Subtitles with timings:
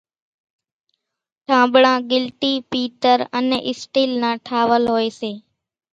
[1.47, 5.31] ٺانٻڙان ڳِلٽِي، پيتر انين اِسٽيل نان ٺاول هوئيَ سي۔